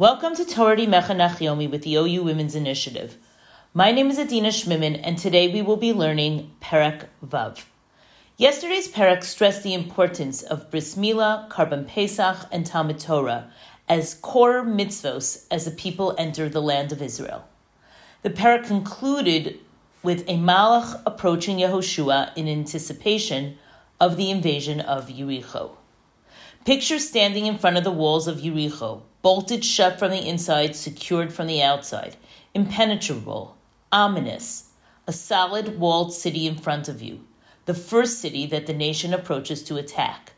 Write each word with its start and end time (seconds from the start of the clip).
Welcome 0.00 0.34
to 0.36 0.46
Torah 0.46 0.78
Mechanach 0.78 1.40
Yomi 1.40 1.70
with 1.70 1.82
the 1.82 1.96
OU 1.96 2.22
Women's 2.22 2.54
Initiative. 2.54 3.18
My 3.74 3.92
name 3.92 4.08
is 4.08 4.18
Adina 4.18 4.48
Shmidman, 4.48 4.98
and 5.04 5.18
today 5.18 5.52
we 5.52 5.60
will 5.60 5.76
be 5.76 5.92
learning 5.92 6.52
Perek 6.62 7.04
Vav. 7.22 7.66
Yesterday's 8.38 8.88
Perek 8.88 9.22
stressed 9.22 9.62
the 9.62 9.74
importance 9.74 10.40
of 10.40 10.70
Bris 10.70 10.94
Milah, 10.94 11.50
Karban 11.50 11.86
Pesach, 11.86 12.46
and 12.50 12.64
Talmud 12.64 12.98
Torah 12.98 13.50
as 13.90 14.14
core 14.14 14.64
mitzvos 14.64 15.44
as 15.50 15.66
the 15.66 15.70
people 15.70 16.14
enter 16.16 16.48
the 16.48 16.62
land 16.62 16.92
of 16.92 17.02
Israel. 17.02 17.46
The 18.22 18.30
Perek 18.30 18.64
concluded 18.64 19.60
with 20.02 20.22
a 20.22 20.38
Malach 20.38 21.02
approaching 21.04 21.58
Yehoshua 21.58 22.34
in 22.36 22.48
anticipation 22.48 23.58
of 24.00 24.16
the 24.16 24.30
invasion 24.30 24.80
of 24.80 25.08
Yericho. 25.08 25.72
Picture 26.64 26.98
standing 26.98 27.44
in 27.44 27.58
front 27.58 27.76
of 27.76 27.84
the 27.84 27.90
walls 27.90 28.26
of 28.26 28.38
Yericho, 28.38 29.02
bolted 29.22 29.64
shut 29.64 29.98
from 29.98 30.10
the 30.10 30.26
inside, 30.26 30.74
secured 30.74 31.32
from 31.32 31.46
the 31.46 31.62
outside, 31.62 32.16
impenetrable, 32.54 33.56
ominous, 33.92 34.70
a 35.06 35.12
solid 35.12 35.78
walled 35.78 36.12
city 36.12 36.46
in 36.46 36.56
front 36.56 36.88
of 36.88 37.02
you, 37.02 37.20
the 37.66 37.74
first 37.74 38.20
city 38.20 38.46
that 38.46 38.66
the 38.66 38.72
nation 38.72 39.12
approaches 39.12 39.62
to 39.62 39.76
attack. 39.76 40.32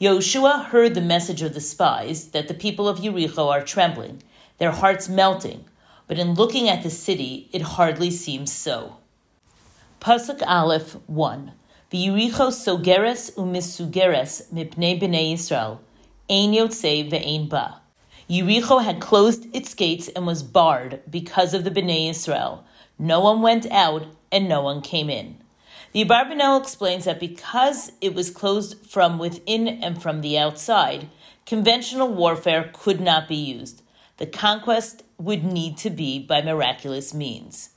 Yehoshua 0.00 0.66
heard 0.66 0.94
the 0.94 1.00
message 1.00 1.42
of 1.42 1.54
the 1.54 1.60
spies 1.60 2.28
that 2.28 2.48
the 2.48 2.54
people 2.54 2.88
of 2.88 2.98
Yericho 2.98 3.50
are 3.50 3.62
trembling, 3.62 4.22
their 4.58 4.72
hearts 4.72 5.08
melting, 5.08 5.64
but 6.06 6.18
in 6.18 6.34
looking 6.34 6.68
at 6.68 6.82
the 6.82 6.90
city, 6.90 7.48
it 7.52 7.62
hardly 7.62 8.10
seems 8.10 8.52
so. 8.52 8.96
Pasuk 10.00 10.42
Aleph 10.46 10.96
1 11.06 11.52
V'Yericho 11.90 12.50
sogeres 12.50 13.32
umisugeres 13.36 14.52
mipnei 14.52 15.00
b'nei 15.00 15.32
Yisrael, 15.32 15.78
ein 16.28 16.52
yotze 16.52 17.08
ve'ein 17.08 17.48
ba. 17.48 17.80
Yericho 18.28 18.82
had 18.82 19.00
closed 19.00 19.46
its 19.54 19.74
gates 19.74 20.08
and 20.08 20.26
was 20.26 20.42
barred 20.42 21.02
because 21.10 21.52
of 21.52 21.64
the 21.64 21.70
Bnei 21.70 22.08
Israel. 22.08 22.64
No 22.98 23.20
one 23.20 23.42
went 23.42 23.70
out 23.70 24.06
and 24.32 24.48
no 24.48 24.62
one 24.62 24.80
came 24.80 25.10
in. 25.10 25.36
The 25.92 26.04
Abarbanel 26.04 26.60
explains 26.60 27.04
that 27.04 27.20
because 27.20 27.92
it 28.00 28.14
was 28.14 28.30
closed 28.30 28.84
from 28.86 29.18
within 29.18 29.68
and 29.68 30.02
from 30.02 30.22
the 30.22 30.38
outside, 30.38 31.08
conventional 31.46 32.08
warfare 32.08 32.70
could 32.72 33.00
not 33.00 33.28
be 33.28 33.36
used. 33.36 33.82
The 34.16 34.26
conquest 34.26 35.02
would 35.18 35.44
need 35.44 35.76
to 35.78 35.90
be 35.90 36.18
by 36.18 36.42
miraculous 36.42 37.12
means. 37.12 37.70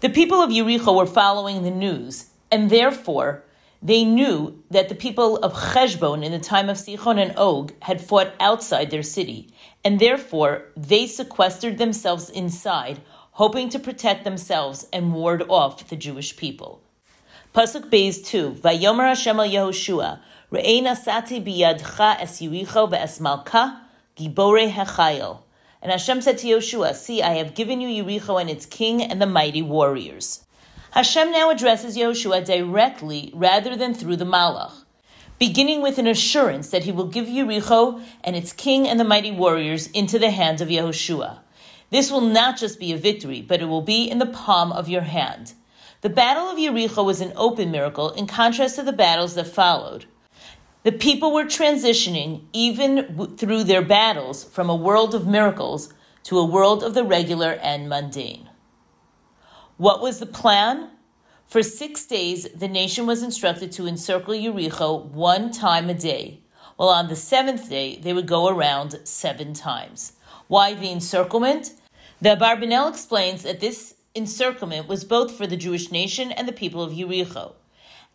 The 0.00 0.10
people 0.10 0.42
of 0.42 0.50
Yericho 0.50 0.94
were 0.94 1.06
following 1.06 1.62
the 1.62 1.70
news, 1.70 2.26
and 2.50 2.68
therefore 2.68 3.42
they 3.86 4.04
knew 4.04 4.60
that 4.68 4.88
the 4.88 4.96
people 4.96 5.36
of 5.36 5.52
Cheshbon 5.52 6.24
in 6.24 6.32
the 6.32 6.40
time 6.40 6.68
of 6.68 6.76
Sichon 6.76 7.22
and 7.22 7.32
Og 7.36 7.72
had 7.82 8.00
fought 8.00 8.34
outside 8.40 8.90
their 8.90 9.04
city, 9.04 9.48
and 9.84 10.00
therefore 10.00 10.64
they 10.76 11.06
sequestered 11.06 11.78
themselves 11.78 12.28
inside, 12.28 13.00
hoping 13.42 13.68
to 13.68 13.78
protect 13.78 14.24
themselves 14.24 14.88
and 14.92 15.14
ward 15.14 15.44
off 15.48 15.86
the 15.86 15.94
Jewish 15.94 16.36
people. 16.36 16.80
Pasuk 17.54 17.88
Beis 17.88 18.26
2, 18.26 18.54
Vayomer 18.54 19.06
Hashem 19.06 19.38
al 19.38 19.48
Yehoshua, 19.48 20.18
Re'ei 20.50 20.82
nasati 20.82 21.40
biyadcha 21.40 22.20
es 22.20 22.40
Yericho 22.40 22.90
ve'es 22.90 23.20
malka, 23.20 23.82
gibore 24.16 24.68
hechayel. 24.68 25.42
And 25.80 25.92
Hashem 25.92 26.22
said 26.22 26.38
to 26.38 26.48
Yehoshua, 26.48 26.96
See, 26.96 27.22
I 27.22 27.34
have 27.34 27.54
given 27.54 27.80
you 27.80 28.02
Yericho 28.02 28.40
and 28.40 28.50
its 28.50 28.66
king 28.66 29.00
and 29.00 29.22
the 29.22 29.26
mighty 29.26 29.62
warriors. 29.62 30.45
Hashem 30.96 31.30
now 31.30 31.50
addresses 31.50 31.94
Yehoshua 31.94 32.46
directly 32.46 33.30
rather 33.34 33.76
than 33.76 33.92
through 33.92 34.16
the 34.16 34.24
Malach, 34.24 34.72
beginning 35.38 35.82
with 35.82 35.98
an 35.98 36.06
assurance 36.06 36.70
that 36.70 36.84
he 36.84 36.90
will 36.90 37.06
give 37.06 37.26
Yericho 37.26 38.02
and 38.24 38.34
its 38.34 38.54
king 38.54 38.88
and 38.88 38.98
the 38.98 39.04
mighty 39.04 39.30
warriors 39.30 39.88
into 39.88 40.18
the 40.18 40.30
hands 40.30 40.62
of 40.62 40.70
Yehoshua. 40.70 41.40
This 41.90 42.10
will 42.10 42.22
not 42.22 42.56
just 42.56 42.80
be 42.80 42.94
a 42.94 42.96
victory, 42.96 43.42
but 43.42 43.60
it 43.60 43.66
will 43.66 43.82
be 43.82 44.08
in 44.08 44.18
the 44.18 44.24
palm 44.24 44.72
of 44.72 44.88
your 44.88 45.02
hand. 45.02 45.52
The 46.00 46.08
battle 46.08 46.44
of 46.44 46.56
Yericho 46.56 47.04
was 47.04 47.20
an 47.20 47.34
open 47.36 47.70
miracle 47.70 48.12
in 48.12 48.26
contrast 48.26 48.76
to 48.76 48.82
the 48.82 48.90
battles 48.90 49.34
that 49.34 49.48
followed. 49.48 50.06
The 50.82 50.92
people 50.92 51.30
were 51.30 51.44
transitioning, 51.44 52.44
even 52.54 53.36
through 53.36 53.64
their 53.64 53.82
battles, 53.82 54.44
from 54.44 54.70
a 54.70 54.74
world 54.74 55.14
of 55.14 55.26
miracles 55.26 55.92
to 56.22 56.38
a 56.38 56.46
world 56.46 56.82
of 56.82 56.94
the 56.94 57.04
regular 57.04 57.50
and 57.60 57.86
mundane. 57.86 58.45
What 59.78 60.00
was 60.00 60.20
the 60.20 60.26
plan? 60.26 60.88
For 61.46 61.62
six 61.62 62.06
days, 62.06 62.48
the 62.54 62.66
nation 62.66 63.04
was 63.04 63.22
instructed 63.22 63.72
to 63.72 63.86
encircle 63.86 64.32
Yericho 64.32 65.04
one 65.04 65.50
time 65.50 65.90
a 65.90 65.94
day, 65.94 66.40
while 66.76 66.88
on 66.88 67.08
the 67.08 67.16
seventh 67.16 67.68
day, 67.68 67.98
they 67.98 68.14
would 68.14 68.26
go 68.26 68.48
around 68.48 68.98
seven 69.04 69.52
times. 69.52 70.14
Why 70.48 70.72
the 70.72 70.90
encirclement? 70.90 71.74
The 72.22 72.38
Barbanel 72.40 72.88
explains 72.88 73.42
that 73.42 73.60
this 73.60 73.96
encirclement 74.14 74.88
was 74.88 75.04
both 75.04 75.36
for 75.36 75.46
the 75.46 75.58
Jewish 75.58 75.92
nation 75.92 76.32
and 76.32 76.48
the 76.48 76.54
people 76.54 76.82
of 76.82 76.94
Yericho. 76.94 77.52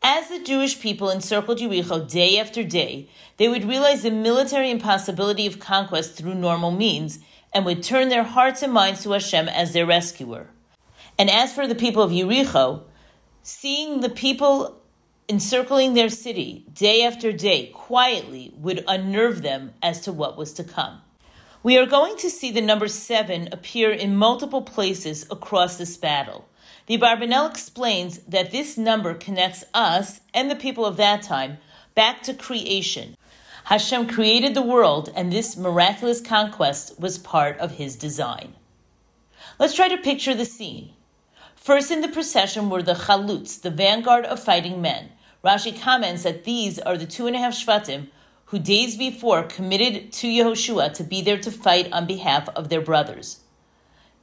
As 0.02 0.30
the 0.30 0.44
Jewish 0.44 0.80
people 0.80 1.12
encircled 1.12 1.60
Yericho 1.60 2.10
day 2.10 2.40
after 2.40 2.64
day, 2.64 3.08
they 3.38 3.48
would 3.48 3.66
realize 3.66 4.02
the 4.02 4.10
military 4.10 4.72
impossibility 4.72 5.46
of 5.46 5.60
conquest 5.60 6.16
through 6.16 6.34
normal 6.34 6.72
means 6.72 7.20
and 7.54 7.66
would 7.66 7.84
turn 7.84 8.10
their 8.10 8.24
hearts 8.24 8.64
and 8.64 8.74
minds 8.74 9.04
to 9.04 9.12
Hashem 9.12 9.48
as 9.48 9.74
their 9.74 9.86
rescuer. 9.86 10.50
And 11.22 11.30
as 11.30 11.54
for 11.54 11.68
the 11.68 11.76
people 11.76 12.02
of 12.02 12.10
Yericho, 12.10 12.82
seeing 13.44 14.00
the 14.00 14.10
people 14.10 14.82
encircling 15.30 15.94
their 15.94 16.10
city 16.10 16.66
day 16.74 17.04
after 17.04 17.32
day 17.32 17.68
quietly 17.68 18.52
would 18.56 18.84
unnerve 18.88 19.44
them 19.44 19.76
as 19.84 20.02
to 20.02 20.12
what 20.12 20.36
was 20.36 20.52
to 20.54 20.64
come. 20.64 21.00
We 21.62 21.78
are 21.78 21.86
going 21.86 22.18
to 22.18 22.32
see 22.32 22.50
the 22.50 22.60
number 22.60 22.88
seven 22.88 23.50
appear 23.52 23.92
in 23.92 24.18
multiple 24.18 24.64
places 24.64 25.28
across 25.30 25.78
this 25.78 25.96
battle. 25.96 26.50
The 26.88 26.98
Barbanel 26.98 27.52
explains 27.52 28.18
that 28.28 28.50
this 28.50 28.76
number 28.76 29.14
connects 29.14 29.64
us 29.76 30.22
and 30.34 30.50
the 30.50 30.56
people 30.56 30.88
of 30.88 30.98
that 30.98 31.22
time 31.22 31.60
back 31.94 32.24
to 32.24 32.34
creation. 32.34 33.16
Hashem 33.66 34.08
created 34.08 34.56
the 34.56 34.64
world, 34.64 35.14
and 35.16 35.32
this 35.32 35.56
miraculous 35.56 36.20
conquest 36.20 37.00
was 37.00 37.20
part 37.20 37.60
of 37.60 37.74
his 37.74 37.96
design. 37.96 38.56
Let's 39.60 39.76
try 39.76 39.88
to 39.88 39.98
picture 40.00 40.34
the 40.34 40.46
scene. 40.46 40.94
First 41.62 41.92
in 41.92 42.02
the 42.02 42.08
procession 42.08 42.72
were 42.72 42.82
the 42.82 42.96
Chalutz, 42.96 43.62
the 43.62 43.70
vanguard 43.70 44.26
of 44.26 44.40
fighting 44.40 44.82
men. 44.82 45.12
Rashi 45.46 45.80
comments 45.80 46.24
that 46.24 46.44
these 46.44 46.80
are 46.80 46.98
the 46.98 47.06
two 47.06 47.28
and 47.28 47.36
a 47.36 47.40
half 47.40 47.54
Shvatim 47.54 48.08
who 48.46 48.58
days 48.58 48.98
before 48.98 49.44
committed 49.44 50.12
to 50.12 50.28
Yehoshua 50.28 50.92
to 50.96 51.04
be 51.04 51.22
there 51.22 51.38
to 51.38 51.52
fight 51.52 51.94
on 51.94 52.08
behalf 52.08 52.50
of 52.56 52.70
their 52.70 52.82
brothers. 52.82 53.42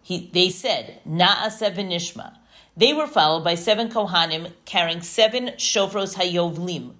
He, 0.02 0.28
they 0.32 0.50
said, 0.50 1.00
Na'aseh 1.08 1.76
v'nishma. 1.76 2.34
They 2.76 2.92
were 2.92 3.06
followed 3.06 3.44
by 3.44 3.54
seven 3.54 3.88
Kohanim 3.88 4.50
carrying 4.64 5.02
seven 5.02 5.50
shofros 5.50 6.16
hayovlim, 6.16 6.94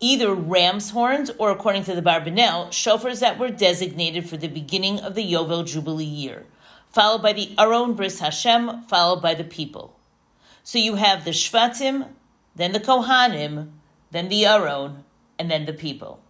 either 0.00 0.32
ram's 0.34 0.92
horns 0.92 1.30
or, 1.36 1.50
according 1.50 1.84
to 1.84 1.94
the 1.94 2.00
Barbanel, 2.00 2.68
shofars 2.68 3.20
that 3.20 3.38
were 3.38 3.50
designated 3.50 4.26
for 4.26 4.38
the 4.38 4.48
beginning 4.48 5.00
of 5.00 5.14
the 5.14 5.30
Yovel 5.30 5.66
Jubilee 5.66 6.04
year 6.04 6.46
followed 6.96 7.20
by 7.20 7.34
the 7.34 7.54
Aron 7.58 7.92
Bris 7.92 8.20
Hashem, 8.20 8.84
followed 8.88 9.20
by 9.20 9.34
the 9.34 9.44
people. 9.44 10.00
So 10.64 10.78
you 10.78 10.94
have 10.94 11.26
the 11.26 11.30
Shvatim, 11.30 12.08
then 12.54 12.72
the 12.72 12.80
Kohanim, 12.80 13.72
then 14.12 14.30
the 14.30 14.46
Aron, 14.46 15.04
and 15.38 15.50
then 15.50 15.66
the 15.66 15.74
people. 15.74 16.22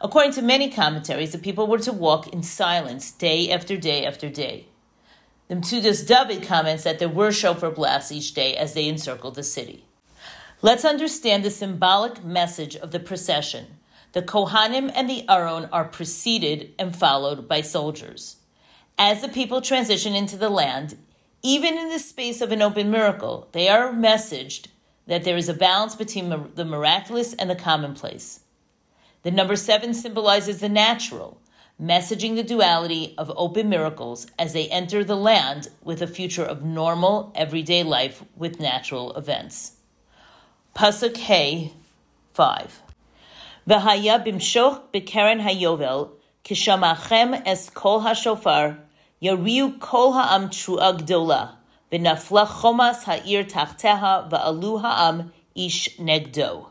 According 0.00 0.32
to 0.32 0.40
many 0.40 0.70
commentaries, 0.70 1.32
the 1.32 1.38
people 1.38 1.66
were 1.66 1.80
to 1.80 1.92
walk 1.92 2.28
in 2.28 2.42
silence 2.42 3.10
day 3.10 3.50
after 3.50 3.76
day 3.76 4.06
after 4.06 4.30
day. 4.30 4.68
The 5.48 5.56
Metzudas 5.56 6.06
David 6.06 6.42
comments 6.42 6.84
that 6.84 6.98
there 6.98 7.10
were 7.10 7.30
shofar 7.30 7.70
blasts 7.70 8.10
each 8.10 8.32
day 8.32 8.56
as 8.56 8.72
they 8.72 8.88
encircled 8.88 9.34
the 9.34 9.42
city. 9.42 9.84
Let's 10.62 10.86
understand 10.86 11.44
the 11.44 11.50
symbolic 11.50 12.24
message 12.24 12.74
of 12.74 12.90
the 12.90 13.00
procession. 13.00 13.66
The 14.12 14.22
Kohanim 14.22 14.90
and 14.94 15.10
the 15.10 15.28
Aron 15.28 15.68
are 15.74 15.84
preceded 15.84 16.72
and 16.78 16.96
followed 16.96 17.46
by 17.46 17.60
soldiers. 17.60 18.35
As 18.98 19.20
the 19.20 19.28
people 19.28 19.60
transition 19.60 20.14
into 20.14 20.36
the 20.36 20.48
land, 20.48 20.96
even 21.42 21.76
in 21.76 21.90
the 21.90 21.98
space 21.98 22.40
of 22.40 22.50
an 22.50 22.62
open 22.62 22.90
miracle, 22.90 23.48
they 23.52 23.68
are 23.68 23.92
messaged 23.92 24.68
that 25.06 25.22
there 25.24 25.36
is 25.36 25.48
a 25.48 25.54
balance 25.54 25.94
between 25.94 26.50
the 26.54 26.64
miraculous 26.64 27.34
and 27.34 27.50
the 27.50 27.54
commonplace. 27.54 28.40
The 29.22 29.30
number 29.30 29.54
seven 29.56 29.92
symbolizes 29.92 30.60
the 30.60 30.68
natural, 30.68 31.40
messaging 31.80 32.36
the 32.36 32.42
duality 32.42 33.14
of 33.18 33.30
open 33.36 33.68
miracles 33.68 34.26
as 34.38 34.54
they 34.54 34.68
enter 34.68 35.04
the 35.04 35.16
land 35.16 35.68
with 35.82 36.00
a 36.00 36.06
future 36.06 36.44
of 36.44 36.64
normal, 36.64 37.32
everyday 37.34 37.82
life 37.82 38.24
with 38.34 38.60
natural 38.60 39.14
events. 39.14 39.72
Pasuk 40.74 41.16
Hey 41.16 41.74
5. 42.32 42.82
V'haya 43.68 44.24
bimshoch 44.24 44.82
bekeren 44.92 45.40
hayovel, 45.42 46.12
kishamachem 46.44 47.42
es 47.44 47.68
kol 47.70 48.00
hashofar, 48.00 48.78
Yariu 49.22 49.80
kol 49.80 50.12
ha'am 50.12 50.50
trua 50.50 50.98
gdola, 50.98 51.52
v'nafla 51.90 52.46
chomas 52.46 53.04
ha'ir 53.04 53.44
tachteha 53.44 54.28
va'alu 54.30 54.82
ha'am 54.82 55.32
ish 55.54 55.96
negdo. 55.96 56.68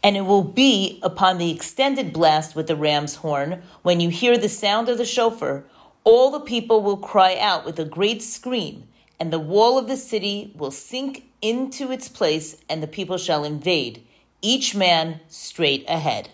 And 0.00 0.16
it 0.16 0.20
will 0.20 0.44
be 0.44 1.00
upon 1.02 1.38
the 1.38 1.50
extended 1.50 2.12
blast 2.12 2.54
with 2.54 2.68
the 2.68 2.76
ram's 2.76 3.16
horn, 3.16 3.62
when 3.82 3.98
you 3.98 4.08
hear 4.08 4.38
the 4.38 4.48
sound 4.48 4.88
of 4.88 4.98
the 4.98 5.04
shofar, 5.04 5.64
all 6.04 6.30
the 6.30 6.38
people 6.38 6.80
will 6.80 6.96
cry 6.96 7.36
out 7.36 7.66
with 7.66 7.78
a 7.80 7.84
great 7.84 8.22
scream, 8.22 8.84
and 9.18 9.32
the 9.32 9.40
wall 9.40 9.76
of 9.76 9.88
the 9.88 9.96
city 9.96 10.52
will 10.56 10.70
sink 10.70 11.24
into 11.42 11.90
its 11.90 12.08
place, 12.08 12.56
and 12.68 12.80
the 12.80 12.86
people 12.86 13.18
shall 13.18 13.42
invade, 13.42 14.06
each 14.42 14.76
man 14.76 15.20
straight 15.26 15.84
ahead. 15.88 16.28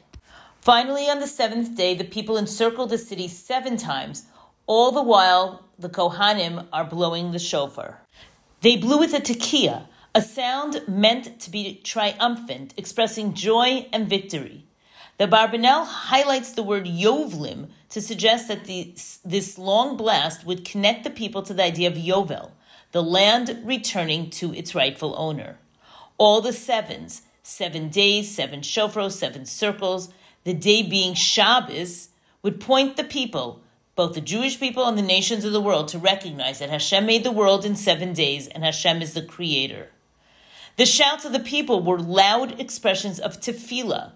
Finally, 0.61 1.09
on 1.09 1.21
the 1.21 1.27
seventh 1.27 1.75
day, 1.75 1.95
the 1.95 2.05
people 2.05 2.37
encircle 2.37 2.87
the 2.87 2.99
city 2.99 3.27
seven 3.27 3.79
times, 3.79 4.27
all 4.67 4.93
the 4.93 5.03
while 5.03 5.65
the 5.79 5.89
Kohanim 5.89 6.67
are 6.73 6.85
blowing 6.85 7.33
the 7.33 7.39
shofar. 7.39 8.01
They 8.61 8.77
blew 8.77 8.99
with 8.99 9.15
a 9.15 9.21
tekiah, 9.21 9.87
a 10.15 10.23
sound 10.23 10.83
meant 10.89 11.41
to 11.41 11.51
be 11.51 11.81
triumphant, 11.85 12.75
expressing 12.77 13.35
joy 13.35 13.87
and 13.93 14.09
victory. 14.09 14.65
The 15.19 15.29
Barbanel 15.29 15.87
highlights 15.87 16.53
the 16.53 16.63
word 16.63 16.87
Yovlim 16.87 17.69
to 17.91 18.01
suggest 18.01 18.49
that 18.49 18.65
the, 18.65 18.95
this 19.25 19.57
long 19.57 19.97
blast 19.97 20.45
would 20.45 20.65
connect 20.65 21.05
the 21.05 21.11
people 21.11 21.43
to 21.43 21.55
the 21.55 21.65
idea 21.65 21.89
of 21.89 21.95
Yovel, 21.95 22.51
the 22.93 23.03
land 23.03 23.63
returning 23.65 24.31
to 24.31 24.53
its 24.53 24.75
rightful 24.75 25.15
owner. 25.17 25.59
All 26.19 26.41
the 26.41 26.53
sevens, 26.53 27.23
seven 27.43 27.89
days, 27.89 28.35
seven 28.35 28.61
shofros, 28.61 29.13
seven 29.13 29.47
circles, 29.47 30.11
the 30.45 30.55
day 30.55 30.83
being 30.83 31.15
Shabbos, 31.15 32.09
would 32.43 32.61
point 32.61 32.97
the 32.97 33.05
people, 33.05 33.63
both 33.97 34.15
the 34.15 34.21
Jewish 34.21 34.61
people 34.61 34.85
and 34.85 34.97
the 34.97 35.03
nations 35.03 35.45
of 35.45 35.53
the 35.53 35.61
world, 35.61 35.89
to 35.89 35.99
recognize 35.99 36.61
that 36.61 36.71
Hashem 36.71 37.05
made 37.07 37.25
the 37.25 37.33
world 37.33 37.65
in 37.65 37.75
seven 37.75 38.13
days 38.13 38.47
and 38.47 38.63
Hashem 38.63 39.03
is 39.03 39.15
the 39.15 39.23
creator. 39.23 39.89
The 40.77 40.87
shouts 40.87 41.25
of 41.25 41.33
the 41.33 41.41
people 41.41 41.83
were 41.83 41.99
loud 41.99 42.61
expressions 42.61 43.19
of 43.19 43.41
tefillah, 43.41 44.13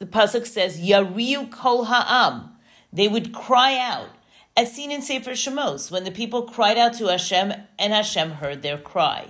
the 0.00 0.06
pasuk 0.06 0.46
says, 0.46 0.80
"Yariu 0.80 1.50
kol 1.50 1.84
ha'am." 1.84 2.56
They 2.92 3.08
would 3.08 3.32
cry 3.32 3.78
out, 3.78 4.10
as 4.56 4.72
seen 4.72 4.90
in 4.90 5.02
Sefer 5.02 5.32
Shemos, 5.32 5.90
when 5.90 6.04
the 6.04 6.10
people 6.10 6.42
cried 6.42 6.76
out 6.76 6.94
to 6.94 7.06
Hashem, 7.06 7.54
and 7.78 7.92
Hashem 7.92 8.32
heard 8.32 8.62
their 8.62 8.78
cry. 8.78 9.28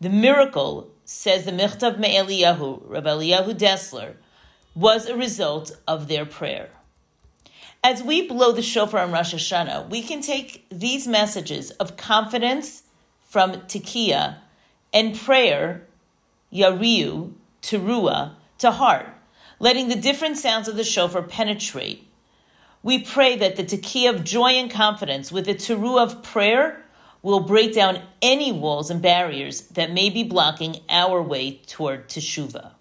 The 0.00 0.08
miracle, 0.08 0.90
says 1.04 1.44
the 1.44 1.52
Michtav 1.52 1.98
Me'eliyahu, 1.98 2.82
Rabbi 2.84 3.08
Eliyahu 3.08 3.54
Dessler, 3.54 4.14
was 4.74 5.06
a 5.06 5.16
result 5.16 5.72
of 5.86 6.08
their 6.08 6.24
prayer. 6.24 6.70
As 7.84 8.02
we 8.02 8.28
blow 8.28 8.52
the 8.52 8.62
shofar 8.62 9.00
on 9.00 9.12
Rosh 9.12 9.34
Hashanah, 9.34 9.90
we 9.90 10.02
can 10.02 10.20
take 10.20 10.66
these 10.70 11.08
messages 11.08 11.70
of 11.72 11.96
confidence 11.96 12.84
from 13.24 13.52
Tekiah 13.62 14.36
and 14.92 15.18
prayer, 15.18 15.86
Yariu, 16.52 17.32
Teruah, 17.60 18.34
to 18.58 18.70
heart 18.70 19.06
letting 19.62 19.88
the 19.88 19.96
different 19.96 20.36
sounds 20.36 20.66
of 20.66 20.76
the 20.76 20.82
shofar 20.82 21.22
penetrate. 21.22 22.04
We 22.82 22.98
pray 22.98 23.36
that 23.36 23.54
the 23.54 23.62
tekiah 23.62 24.10
of 24.10 24.24
joy 24.24 24.50
and 24.50 24.68
confidence 24.68 25.30
with 25.30 25.46
the 25.46 25.54
teru 25.54 26.00
of 26.00 26.24
prayer 26.24 26.84
will 27.22 27.38
break 27.38 27.72
down 27.72 28.02
any 28.20 28.50
walls 28.50 28.90
and 28.90 29.00
barriers 29.00 29.60
that 29.68 29.92
may 29.92 30.10
be 30.10 30.24
blocking 30.24 30.80
our 30.88 31.22
way 31.22 31.60
toward 31.68 32.08
teshuva. 32.08 32.72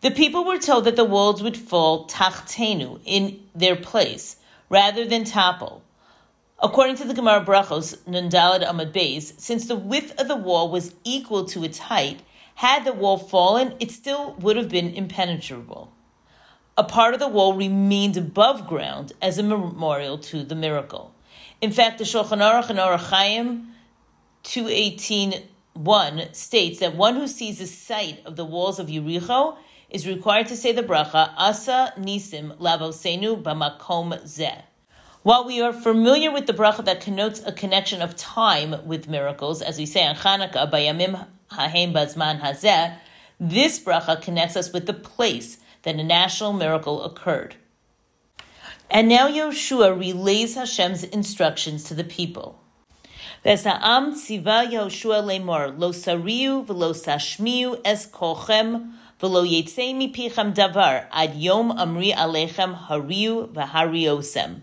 The 0.00 0.10
people 0.10 0.44
were 0.46 0.58
told 0.58 0.84
that 0.84 0.96
the 0.96 1.04
walls 1.04 1.42
would 1.42 1.58
fall 1.58 2.06
tachtenu 2.06 3.00
in 3.04 3.40
their 3.54 3.76
place 3.76 4.36
rather 4.70 5.04
than 5.04 5.24
topple. 5.24 5.82
According 6.62 6.96
to 6.96 7.04
the 7.04 7.12
Gemara 7.12 7.44
Brachos, 7.44 7.98
Nundalad 8.04 8.66
Amad 8.66 8.92
Beis, 8.92 9.38
since 9.38 9.66
the 9.66 9.76
width 9.76 10.18
of 10.18 10.26
the 10.26 10.36
wall 10.36 10.70
was 10.70 10.94
equal 11.04 11.44
to 11.46 11.64
its 11.64 11.78
height, 11.78 12.20
had 12.54 12.86
the 12.86 12.94
wall 12.94 13.18
fallen, 13.18 13.74
it 13.78 13.90
still 13.90 14.36
would 14.38 14.56
have 14.56 14.70
been 14.70 14.94
impenetrable. 14.94 15.92
A 16.78 16.84
part 16.84 17.12
of 17.12 17.20
the 17.20 17.28
wall 17.28 17.52
remained 17.54 18.16
above 18.16 18.66
ground 18.66 19.12
as 19.20 19.36
a 19.36 19.42
memorial 19.42 20.16
to 20.18 20.42
the 20.44 20.54
miracle. 20.54 21.14
In 21.60 21.72
fact, 21.72 21.98
the 21.98 22.04
Shulchan 22.04 22.40
Aruch 22.40 22.70
and 22.70 22.78
Orach 22.78 23.10
Chaim 23.10 23.74
218.1 24.44 26.34
states 26.34 26.78
that 26.80 26.96
one 26.96 27.16
who 27.16 27.28
sees 27.28 27.58
the 27.58 27.66
site 27.66 28.24
of 28.24 28.36
the 28.36 28.46
walls 28.46 28.78
of 28.78 28.86
Yericho 28.86 29.58
is 29.90 30.06
required 30.06 30.46
to 30.46 30.56
say 30.56 30.72
the 30.72 30.82
bracha 30.82 31.32
Asa 31.36 31.92
Nisim 31.98 32.56
Lavosenu 32.58 33.42
Bamakom 33.42 34.22
Zeh. 34.22 34.62
While 35.22 35.44
we 35.44 35.60
are 35.60 35.72
familiar 35.72 36.30
with 36.30 36.46
the 36.46 36.54
bracha 36.54 36.84
that 36.84 37.00
connotes 37.00 37.42
a 37.44 37.52
connection 37.52 38.00
of 38.00 38.16
time 38.16 38.86
with 38.86 39.08
miracles, 39.08 39.60
as 39.60 39.78
we 39.78 39.86
say 39.86 40.06
on 40.06 40.14
Hanukkah, 40.14 40.70
Bayamim 40.70 41.26
Hahem 41.50 41.92
Bazman 41.92 42.40
Hazeh, 42.40 42.96
this 43.38 43.78
bracha 43.80 44.22
connects 44.22 44.56
us 44.56 44.72
with 44.72 44.86
the 44.86 44.94
place 44.94 45.58
that 45.82 45.96
a 45.96 46.04
national 46.04 46.52
miracle 46.52 47.02
occurred. 47.02 47.56
And 48.90 49.08
now 49.08 49.28
Yoshua 49.28 49.98
relays 49.98 50.54
Hashem's 50.54 51.04
instructions 51.04 51.84
to 51.84 51.94
the 51.94 52.04
people. 52.04 52.60
Vesa'am 53.44 54.12
Yoshua 54.12 55.22
lemor, 55.22 55.78
lo 55.78 55.92
sariu 55.92 56.64
v'lo 56.64 56.92
sashmiu 56.92 57.80
es 57.84 58.06
kochem 58.06 58.92
v'lo 59.20 59.44
yetzei 59.44 59.94
mipichem 59.94 60.54
davar 60.54 61.06
ad 61.12 61.34
yom 61.34 61.70
amri 61.72 62.14
alechem 62.14 62.86
hariu 62.86 63.48
v'hariosem. 63.52 64.62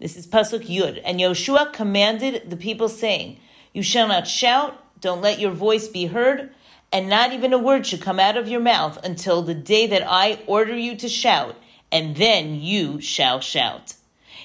This 0.00 0.16
is 0.16 0.26
Pasuk 0.26 0.66
Yud. 0.66 1.00
And 1.04 1.20
Yoshua 1.20 1.72
commanded 1.72 2.50
the 2.50 2.56
people 2.56 2.88
saying, 2.88 3.38
You 3.72 3.82
shall 3.82 4.08
not 4.08 4.26
shout, 4.26 4.76
don't 5.00 5.22
let 5.22 5.38
your 5.38 5.52
voice 5.52 5.86
be 5.86 6.06
heard, 6.06 6.50
and 6.92 7.08
not 7.08 7.32
even 7.32 7.52
a 7.52 7.58
word 7.58 7.86
should 7.86 8.02
come 8.02 8.18
out 8.18 8.36
of 8.36 8.48
your 8.48 8.60
mouth 8.60 8.98
until 9.04 9.42
the 9.42 9.54
day 9.54 9.86
that 9.86 10.02
I 10.04 10.40
order 10.46 10.76
you 10.76 10.96
to 10.96 11.08
shout, 11.08 11.56
and 11.92 12.16
then 12.16 12.60
you 12.60 13.00
shall 13.00 13.40
shout. 13.40 13.94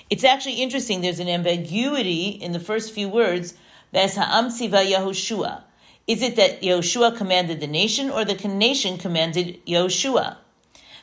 It's 0.10 0.24
actually 0.24 0.62
interesting, 0.62 1.02
there's 1.02 1.20
an 1.20 1.28
ambiguity 1.28 2.30
in 2.30 2.52
the 2.52 2.60
first 2.60 2.94
few 2.94 3.10
words, 3.10 3.56
Yahushua. 3.94 5.64
Is 6.10 6.24
it 6.24 6.36
that 6.38 6.62
Yahushua 6.64 7.16
commanded 7.16 7.60
the 7.60 7.68
nation, 7.68 8.10
or 8.10 8.26
the 8.26 8.34
nation 8.48 8.98
commanded 8.98 9.64
Yahushua? 9.68 10.38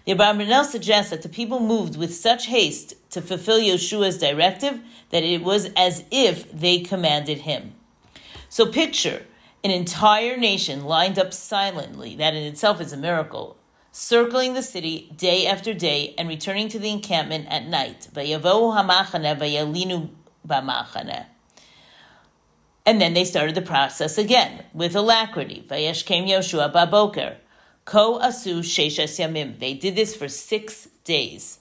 The 0.05 0.17
Abarbanel 0.17 0.65
suggests 0.65 1.13
that 1.13 1.23
the 1.23 1.29
people 1.29 1.61
moved 1.61 1.97
with 1.97 2.13
such 2.13 2.47
haste 2.47 2.95
to 3.11 3.23
fulfill 3.23 3.61
Yeshua's 3.61 4.19
directive 4.19 4.81
that 5.11 5.23
it 5.23 5.45
was 5.45 5.71
as 5.77 6.03
if 6.11 6.51
they 6.51 6.81
commanded 6.81 7.43
him. 7.43 7.75
So 8.49 8.67
picture 8.67 9.25
an 9.63 9.71
entire 9.71 10.37
nation 10.37 10.85
lined 10.85 11.21
up 11.21 11.33
silently, 11.33 12.17
that 12.17 12.35
in 12.35 12.43
itself 12.43 12.81
is 12.81 12.93
a 12.93 12.97
miracle, 12.97 13.59
circling 13.93 14.55
the 14.55 14.63
city 14.63 15.13
day 15.17 15.47
after 15.47 15.73
day 15.73 16.17
and 16.19 16.29
returning 16.29 16.69
to 16.71 16.81
the 16.81 16.91
encampment 16.91 17.47
at 17.49 17.69
night. 17.69 18.09
And 22.87 23.01
then 23.01 23.15
they 23.15 23.25
started 23.25 23.57
the 23.57 23.63
process 23.63 24.17
again 24.17 24.65
with 24.73 24.95
alacrity. 24.95 25.67
Vayeshkem 25.69 26.29
Yoshua 26.29 26.73
baboker. 26.73 27.35
Ko 27.85 28.21
asu 28.21 28.61
sheshes 28.61 29.19
yamim. 29.19 29.59
They 29.59 29.75
did 29.75 29.97
this 29.97 30.15
for 30.15 30.29
six 30.29 30.89
days. 31.03 31.59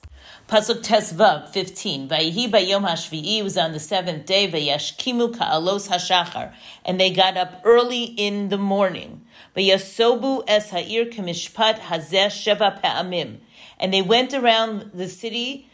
Pasuk 0.47 0.83
Tesvav 0.83 1.49
15. 1.49 2.07
Vayihi 2.07 2.51
bayom 2.51 2.87
hashvi'i 2.87 3.43
was 3.43 3.57
on 3.57 3.71
the 3.71 3.79
seventh 3.79 4.27
day. 4.27 4.47
Vayashkimu 4.47 5.35
ka'alos 5.35 5.89
hashachar. 5.89 6.53
And 6.85 6.99
they 6.99 7.09
got 7.09 7.37
up 7.37 7.59
early 7.63 8.03
in 8.03 8.49
the 8.49 8.59
morning. 8.59 9.25
Vayasobu 9.57 10.43
es 10.47 10.69
ha'ir 10.69 11.05
kemishpat 11.05 11.79
hazeh 11.79 12.27
sheva 12.27 12.79
pa'amim. 12.79 13.37
And 13.79 13.91
they 13.91 14.03
went 14.03 14.35
around 14.35 14.91
the 14.93 15.09
city 15.09 15.67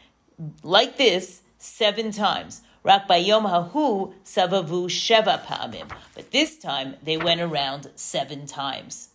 like 0.64 0.98
this 0.98 1.42
seven 1.58 2.12
times. 2.12 2.62
Rak 2.84 3.08
bayom 3.08 3.50
hahu 3.50 4.14
savavu 4.26 4.86
sheva 4.88 5.44
pa'amim. 5.46 5.92
But 6.16 6.32
this 6.32 6.58
time 6.58 6.96
they 7.04 7.18
went 7.18 7.42
around 7.42 7.90
seven 7.96 8.48
times. 8.48 9.10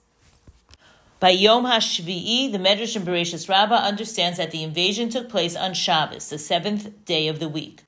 By 1.19 1.31
Yom 1.31 1.65
HaShvi'i, 1.65 2.53
the 2.53 2.59
Medrash 2.59 2.95
and 2.95 3.07
Bereshis 3.07 3.49
Rabbah 3.49 3.75
understands 3.75 4.37
that 4.37 4.51
the 4.51 4.63
invasion 4.63 5.09
took 5.09 5.31
place 5.31 5.57
on 5.57 5.73
Shabbos, 5.73 6.29
the 6.29 6.39
seventh 6.39 7.07
day 7.07 7.27
of 7.27 7.39
the 7.39 7.49
week. 7.49 7.85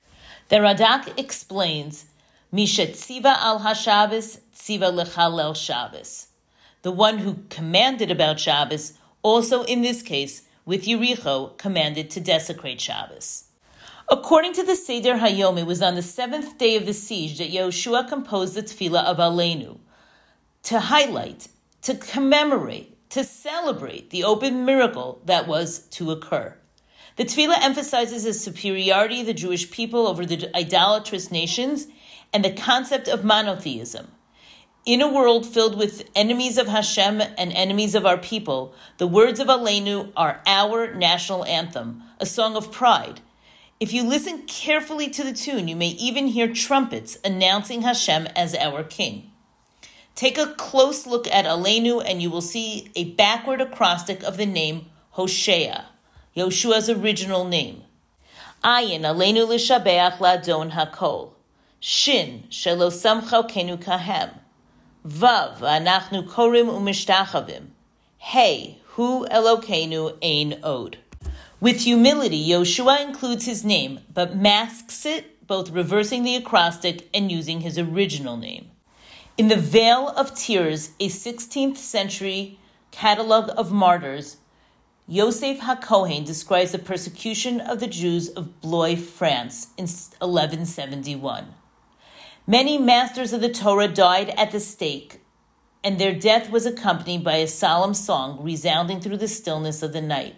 The 0.49 0.55
Radak 0.55 1.17
explains, 1.17 2.05
Mishet 2.51 2.93
tziva 2.93 3.37
al 3.37 3.59
HaShabbos, 3.59 4.39
tziva 4.55 4.91
lechalel 4.91 5.55
Shabbos. 5.55 6.27
The 6.81 6.91
one 6.91 7.19
who 7.19 7.43
commanded 7.49 8.09
about 8.09 8.39
Shabbos, 8.39 8.93
also 9.21 9.63
in 9.63 9.83
this 9.83 10.01
case, 10.01 10.41
with 10.65 10.85
Yericho, 10.85 11.55
commanded 11.59 12.09
to 12.09 12.19
desecrate 12.19 12.81
Shabbos. 12.81 13.43
According 14.11 14.53
to 14.53 14.63
the 14.63 14.75
Seder 14.75 15.17
Hayom, 15.17 15.59
it 15.59 15.67
was 15.67 15.83
on 15.83 15.93
the 15.93 16.01
seventh 16.01 16.57
day 16.57 16.75
of 16.75 16.87
the 16.87 16.95
siege 16.95 17.37
that 17.37 17.51
Yehoshua 17.51 18.09
composed 18.09 18.55
the 18.55 18.63
Tefillah 18.63 19.03
of 19.03 19.17
Aleinu 19.17 19.77
to 20.63 20.79
highlight, 20.79 21.47
to 21.83 21.93
commemorate, 21.93 22.97
to 23.11 23.23
celebrate 23.23 24.09
the 24.09 24.23
open 24.23 24.65
miracle 24.65 25.21
that 25.25 25.47
was 25.47 25.79
to 25.89 26.09
occur. 26.09 26.55
The 27.17 27.25
tefillah 27.25 27.61
emphasizes 27.61 28.23
the 28.23 28.33
superiority 28.33 29.21
of 29.21 29.27
the 29.27 29.33
Jewish 29.33 29.69
people 29.69 30.07
over 30.07 30.25
the 30.25 30.49
idolatrous 30.57 31.31
nations 31.31 31.85
and 32.33 32.43
the 32.43 32.51
concept 32.51 33.07
of 33.07 33.23
monotheism. 33.23 34.07
In 34.87 35.01
a 35.01 35.13
world 35.13 35.45
filled 35.45 35.77
with 35.77 36.09
enemies 36.15 36.57
of 36.57 36.67
Hashem 36.67 37.21
and 37.21 37.53
enemies 37.53 37.93
of 37.93 38.07
our 38.07 38.17
people, 38.17 38.73
the 38.97 39.07
words 39.07 39.39
of 39.39 39.47
Aleinu 39.47 40.11
are 40.17 40.41
our 40.47 40.95
national 40.95 41.45
anthem, 41.45 42.01
a 42.19 42.25
song 42.25 42.55
of 42.55 42.71
pride. 42.71 43.21
If 43.79 43.93
you 43.93 44.03
listen 44.03 44.41
carefully 44.45 45.09
to 45.11 45.23
the 45.23 45.31
tune, 45.31 45.69
you 45.69 45.75
may 45.77 45.87
even 45.91 46.27
hear 46.27 46.53
trumpets 46.53 47.17
announcing 47.23 47.83
Hashem 47.83 48.27
as 48.35 48.53
our 48.53 48.83
king. 48.83 49.31
Take 50.15 50.37
a 50.37 50.53
close 50.57 51.07
look 51.07 51.29
at 51.29 51.45
Aleinu 51.45 52.03
and 52.05 52.21
you 52.21 52.29
will 52.29 52.41
see 52.41 52.91
a 52.97 53.05
backward 53.11 53.61
acrostic 53.61 54.21
of 54.21 54.35
the 54.35 54.45
name 54.45 54.87
Hoshea, 55.11 55.85
Yoshua's 56.35 56.89
original 56.89 57.45
name. 57.45 57.83
Ayin 58.65 59.03
Aleinu 59.03 59.47
l'shabeach 59.47 60.17
ladon 60.17 60.71
hakol. 60.71 61.31
Shin 61.79 62.43
shelo 62.49 62.91
samcha 62.91 63.49
kenu 63.49 63.81
kahem. 63.81 64.31
Vav 65.07 65.59
anachnu 65.59 66.27
korim 66.27 66.67
umishtachavim. 66.67 67.67
Hey, 68.17 68.79
hu 68.87 69.25
Elokeinu 69.31 70.17
ein 70.21 70.59
od. 70.63 70.97
With 71.61 71.81
humility, 71.81 72.41
Yoshua 72.41 73.05
includes 73.05 73.45
his 73.45 73.65
name, 73.65 73.99
but 74.13 74.33
masks 74.33 75.05
it, 75.05 75.45
both 75.45 75.71
reversing 75.71 76.23
the 76.23 76.37
acrostic 76.37 77.09
and 77.13 77.29
using 77.29 77.59
his 77.59 77.77
original 77.77 78.37
name. 78.37 78.71
In 79.37 79.49
the 79.49 79.57
Vale 79.57 80.07
of 80.07 80.33
Tears, 80.33 80.91
a 81.01 81.09
16th 81.09 81.75
century 81.75 82.57
catalog 82.91 83.49
of 83.57 83.73
martyrs, 83.73 84.37
Yosef 85.05 85.59
HaKohen 85.59 86.25
describes 86.25 86.71
the 86.71 86.79
persecution 86.79 87.59
of 87.59 87.81
the 87.81 87.87
Jews 87.87 88.29
of 88.29 88.61
Blois, 88.61 88.95
France 88.95 89.67
in 89.77 89.83
1171. 89.83 91.55
Many 92.47 92.77
masters 92.77 93.33
of 93.33 93.41
the 93.41 93.49
Torah 93.49 93.89
died 93.89 94.29
at 94.37 94.51
the 94.51 94.61
stake, 94.61 95.19
and 95.83 95.99
their 95.99 96.13
death 96.13 96.49
was 96.49 96.65
accompanied 96.65 97.25
by 97.25 97.35
a 97.35 97.47
solemn 97.47 97.93
song 97.93 98.41
resounding 98.41 99.01
through 99.01 99.17
the 99.17 99.27
stillness 99.27 99.83
of 99.83 99.91
the 99.91 100.01
night 100.01 100.35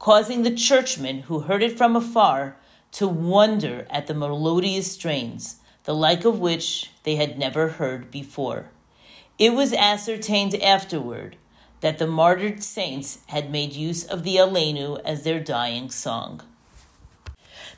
causing 0.00 0.42
the 0.42 0.50
churchmen 0.50 1.20
who 1.24 1.40
heard 1.40 1.62
it 1.62 1.76
from 1.76 1.94
afar 1.94 2.56
to 2.90 3.06
wonder 3.06 3.86
at 3.90 4.08
the 4.08 4.14
melodious 4.14 4.90
strains, 4.90 5.56
the 5.84 5.94
like 5.94 6.24
of 6.24 6.40
which 6.40 6.90
they 7.04 7.16
had 7.16 7.38
never 7.38 7.68
heard 7.68 8.10
before. 8.10 8.70
It 9.38 9.52
was 9.52 9.72
ascertained 9.74 10.54
afterward 10.56 11.36
that 11.82 11.98
the 11.98 12.06
martyred 12.06 12.62
saints 12.62 13.18
had 13.26 13.52
made 13.52 13.74
use 13.74 14.04
of 14.04 14.24
the 14.24 14.36
Aleinu 14.36 15.00
as 15.04 15.22
their 15.22 15.38
dying 15.38 15.90
song. 15.90 16.42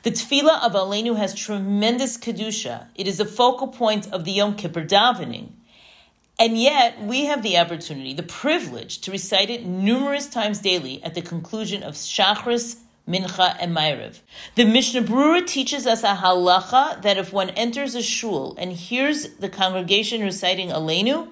The 0.03 0.11
tefillah 0.11 0.65
of 0.65 0.73
Aleinu 0.73 1.17
has 1.17 1.33
tremendous 1.33 2.17
kedusha. 2.17 2.87
It 2.95 3.07
is 3.07 3.19
a 3.19 3.25
focal 3.25 3.67
point 3.67 4.11
of 4.11 4.23
the 4.23 4.31
Yom 4.31 4.55
Kippur 4.55 4.85
davening. 4.85 5.51
And 6.39 6.59
yet, 6.59 7.01
we 7.01 7.25
have 7.25 7.43
the 7.43 7.57
opportunity, 7.57 8.13
the 8.13 8.23
privilege, 8.23 8.99
to 9.01 9.11
recite 9.11 9.49
it 9.49 9.65
numerous 9.65 10.27
times 10.27 10.59
daily 10.59 11.03
at 11.03 11.13
the 11.13 11.21
conclusion 11.21 11.83
of 11.83 11.93
Shachris, 11.93 12.77
Mincha, 13.07 13.55
and 13.59 13.75
Ma'ariv. 13.75 14.19
The 14.55 14.65
Mishnah 14.65 15.03
Berurah 15.03 15.45
teaches 15.45 15.85
us 15.85 16.03
a 16.03 16.15
halacha 16.15 17.01
that 17.03 17.17
if 17.17 17.31
one 17.31 17.51
enters 17.51 17.95
a 17.95 18.01
shul 18.01 18.55
and 18.57 18.71
hears 18.71 19.29
the 19.35 19.49
congregation 19.49 20.21
reciting 20.21 20.69
Aleinu, 20.69 21.29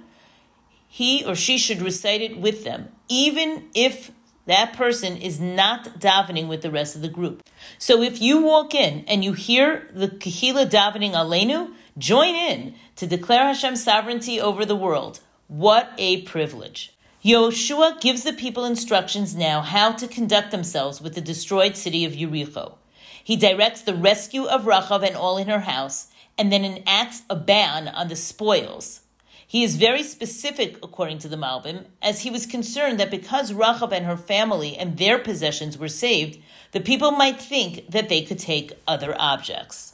he 0.88 1.26
or 1.26 1.36
she 1.36 1.58
should 1.58 1.82
recite 1.82 2.22
it 2.22 2.38
with 2.38 2.64
them, 2.64 2.90
even 3.08 3.70
if 3.74 4.12
that 4.46 4.74
person 4.74 5.16
is 5.18 5.40
not 5.40 6.00
davening 6.00 6.48
with 6.48 6.62
the 6.62 6.72
rest 6.72 6.96
of 6.96 7.02
the 7.02 7.08
group. 7.08 7.42
So 7.78 8.02
if 8.02 8.22
you 8.22 8.42
walk 8.42 8.76
in 8.76 9.06
and 9.08 9.24
you 9.24 9.34
hear 9.34 9.90
the 9.94 10.10
Kehila 10.10 10.70
davening 10.70 11.14
Aleinu, 11.14 11.74
join 11.98 12.36
in 12.36 12.76
to 12.96 13.08
declare 13.08 13.48
Hashem's 13.48 13.84
sovereignty 13.84 14.40
over 14.40 14.66
the 14.66 14.76
world. 14.76 15.20
What 15.48 15.92
a 15.98 16.22
privilege. 16.22 16.96
Yoshua 17.24 18.02
gives 18.02 18.24
the 18.24 18.34
people 18.34 18.66
instructions 18.66 19.36
now 19.36 19.62
how 19.62 19.92
to 19.92 20.08
conduct 20.08 20.52
themselves 20.52 21.02
with 21.02 21.14
the 21.14 21.22
destroyed 21.22 21.78
city 21.78 22.06
of 22.06 22.14
Yericho. 22.14 22.76
He 23.24 23.36
directs 23.36 23.82
the 23.82 23.94
rescue 23.94 24.46
of 24.46 24.64
Rachav 24.64 25.06
and 25.06 25.16
all 25.16 25.38
in 25.38 25.48
her 25.48 25.60
house, 25.60 26.08
and 26.38 26.52
then 26.52 26.66
enacts 26.66 27.22
a 27.30 27.36
ban 27.36 27.88
on 27.88 28.08
the 28.08 28.16
spoils. 28.16 29.02
He 29.46 29.64
is 29.64 29.76
very 29.76 30.02
specific, 30.02 30.78
according 30.82 31.20
to 31.20 31.28
the 31.28 31.36
Malbim, 31.36 31.86
as 32.02 32.22
he 32.22 32.32
was 32.32 32.46
concerned 32.46 33.00
that 33.00 33.12
because 33.12 33.52
Rachav 33.52 33.92
and 33.92 34.06
her 34.06 34.18
family 34.18 34.78
and 34.78 34.98
their 34.98 35.20
possessions 35.20 35.78
were 35.78 35.90
saved, 35.90 36.40
the 36.72 36.80
people 36.80 37.12
might 37.12 37.42
think 37.42 37.92
that 37.92 38.08
they 38.08 38.22
could 38.22 38.40
take 38.40 38.80
other 38.88 39.14
objects. 39.20 39.91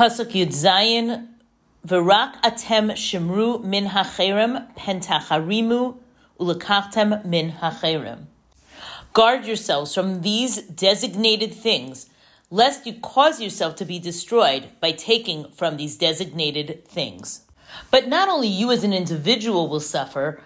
Pasuk 0.00 0.30
Yud 0.30 0.48
Zayin, 0.48 1.28
V'rak 1.86 2.40
atem 2.40 2.92
shemru 2.92 3.62
min 3.62 3.84
hacherem 3.84 4.74
pentacharimu 4.74 5.94
ulakachtem 6.40 7.22
min 7.26 7.52
hacherem. 7.52 8.20
Guard 9.12 9.44
yourselves 9.44 9.94
from 9.94 10.22
these 10.22 10.62
designated 10.62 11.52
things, 11.52 12.08
lest 12.50 12.86
you 12.86 12.94
cause 12.94 13.42
yourself 13.42 13.76
to 13.76 13.84
be 13.84 13.98
destroyed 13.98 14.70
by 14.80 14.90
taking 14.90 15.50
from 15.50 15.76
these 15.76 15.98
designated 15.98 16.82
things. 16.88 17.42
But 17.90 18.08
not 18.08 18.30
only 18.30 18.48
you 18.48 18.70
as 18.70 18.82
an 18.82 18.94
individual 18.94 19.68
will 19.68 19.80
suffer, 19.80 20.40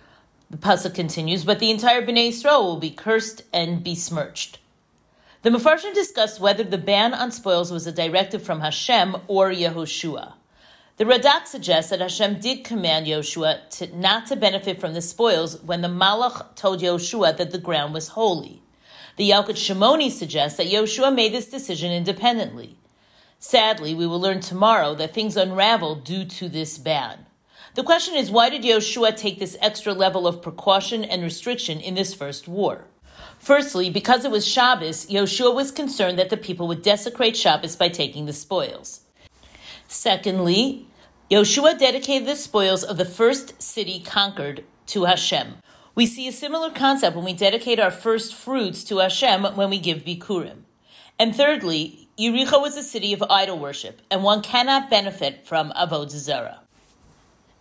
the 0.51 0.57
pasuk 0.57 0.97
continues, 0.97 1.45
but 1.45 1.61
the 1.61 1.71
entire 1.71 2.05
Bnei 2.05 2.31
Israel 2.31 2.65
will 2.65 2.81
be 2.81 2.91
cursed 2.91 3.43
and 3.53 3.85
besmirched. 3.85 4.59
The 5.45 5.51
Mefarshim 5.51 5.93
discussed 5.93 6.41
whether 6.41 6.65
the 6.65 6.79
ban 6.79 7.13
on 7.13 7.31
spoils 7.31 7.71
was 7.71 7.87
a 7.87 7.93
directive 7.93 8.43
from 8.43 8.61
Hashem 8.61 9.15
or 9.27 9.51
Yehoshua. 9.51 10.33
The 10.97 11.05
Radak 11.05 11.47
suggests 11.47 11.91
that 11.91 12.01
Hashem 12.01 12.41
did 12.41 12.65
command 12.65 13.07
Yehoshua 13.07 13.69
to, 13.77 13.95
not 13.95 14.27
to 14.29 14.37
benefit 14.37 14.81
from 14.81 14.95
the 14.95 15.03
spoils 15.03 15.61
when 15.61 15.83
the 15.83 15.89
Malach 15.89 16.57
told 16.57 16.81
Yehoshua 16.81 17.37
that 17.37 17.51
the 17.51 17.59
ground 17.59 17.93
was 17.93 18.09
holy. 18.09 18.63
The 19.19 19.29
Yalkut 19.29 19.59
Shimoni 19.59 20.11
suggests 20.11 20.57
that 20.57 20.69
Yoshua 20.69 21.15
made 21.15 21.35
this 21.35 21.51
decision 21.51 21.93
independently. 21.93 22.79
Sadly, 23.39 23.95
we 23.95 24.07
will 24.07 24.21
learn 24.21 24.41
tomorrow 24.41 24.95
that 24.95 25.13
things 25.13 25.37
unraveled 25.37 26.05
due 26.05 26.25
to 26.25 26.49
this 26.49 26.79
ban. 26.79 27.27
The 27.75 27.83
question 27.83 28.15
is, 28.15 28.31
why 28.31 28.49
did 28.49 28.63
Yoshua 28.63 29.15
take 29.15 29.41
this 29.41 29.59
extra 29.61 29.93
level 29.93 30.27
of 30.27 30.41
precaution 30.41 31.05
and 31.05 31.23
restriction 31.23 31.81
in 31.81 31.97
this 31.97 32.15
first 32.15 32.49
war? 32.49 32.87
Firstly, 33.39 33.91
because 33.91 34.25
it 34.25 34.31
was 34.31 34.47
Shabbos, 34.47 35.07
Yoshua 35.07 35.55
was 35.55 35.71
concerned 35.71 36.19
that 36.19 36.31
the 36.31 36.37
people 36.37 36.67
would 36.69 36.83
desecrate 36.83 37.37
Shabbos 37.37 37.77
by 37.77 37.89
taking 37.89 38.27
the 38.27 38.33
spoils. 38.33 39.01
Secondly, 39.87 40.87
Yoshua 41.31 41.79
dedicated 41.79 42.27
the 42.27 42.37
spoils 42.37 42.83
of 42.83 42.97
the 42.97 43.05
first 43.05 43.61
city 43.63 44.01
conquered 44.01 44.65
to 44.87 45.05
Hashem. 45.05 45.57
We 45.95 46.07
see 46.07 46.27
a 46.27 46.33
similar 46.33 46.71
concept 46.71 47.15
when 47.15 47.25
we 47.25 47.35
dedicate 47.35 47.79
our 47.79 47.91
first 47.91 48.35
fruits 48.35 48.83
to 48.85 48.99
Hashem 48.99 49.45
when 49.57 49.71
we 49.71 49.79
give 49.79 50.05
Bikurim. 50.05 50.65
And 51.19 51.35
thirdly, 51.35 52.09
Yericho 52.19 52.61
was 52.61 52.77
a 52.77 52.83
city 52.83 53.13
of 53.13 53.23
idol 53.31 53.59
worship, 53.59 54.03
and 54.11 54.23
one 54.23 54.43
cannot 54.43 54.91
benefit 54.91 55.47
from 55.47 55.73
Avodah 55.73 56.11
Zarah. 56.11 56.63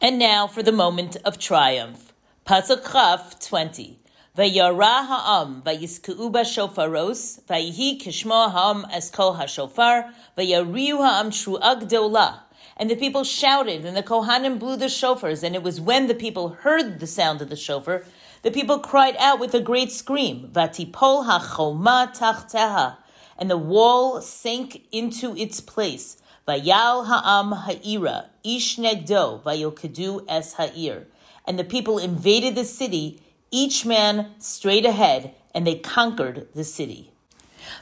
And 0.01 0.17
now 0.17 0.47
for 0.47 0.63
the 0.63 0.71
moment 0.71 1.17
of 1.23 1.39
triumph. 1.39 2.13
Pasuk 2.45 2.91
Chaf 2.91 3.39
20. 3.39 3.99
Vayara 4.35 5.05
ha'am 5.05 5.61
vayiskeu 5.63 6.31
shofaros 6.31 7.43
vayihi 7.43 8.01
kishmo 8.01 8.51
ha'am 8.51 8.83
as 8.91 9.11
kol 9.11 9.35
hashofar 9.35 10.11
vayariu 10.35 10.97
ha'am 10.97 11.29
shru'a 11.29 11.79
gdola. 11.79 12.39
And 12.75 12.89
the 12.89 12.95
people 12.95 13.23
shouted, 13.23 13.85
and 13.85 13.95
the 13.95 14.01
Kohanim 14.01 14.57
blew 14.57 14.75
the 14.75 14.87
shofars, 14.87 15.43
and 15.43 15.53
it 15.53 15.61
was 15.61 15.79
when 15.79 16.07
the 16.07 16.15
people 16.15 16.49
heard 16.49 16.99
the 16.99 17.05
sound 17.05 17.43
of 17.43 17.49
the 17.49 17.55
shofar, 17.55 18.05
the 18.41 18.49
people 18.49 18.79
cried 18.79 19.15
out 19.19 19.39
with 19.39 19.53
a 19.53 19.61
great 19.61 19.91
scream, 19.91 20.49
Vatipol 20.51 21.27
ha'choma 21.27 22.17
tachteha, 22.17 22.97
and 23.37 23.51
the 23.51 23.57
wall 23.57 24.19
sank 24.19 24.81
into 24.91 25.37
its 25.37 25.59
place. 25.59 26.17
Vayal 26.47 27.05
ha'am 27.05 27.51
ha'ira, 27.51 28.31
ish 28.43 28.77
negdo, 28.77 29.43
vayokedu 29.43 30.25
es 30.27 30.55
ha'ir. 30.55 31.05
And 31.45 31.59
the 31.59 31.63
people 31.63 31.99
invaded 31.99 32.55
the 32.55 32.65
city, 32.65 33.21
each 33.53 33.85
man 33.85 34.31
straight 34.39 34.85
ahead, 34.85 35.35
and 35.53 35.65
they 35.65 35.75
conquered 35.75 36.47
the 36.55 36.63
city. 36.63 37.11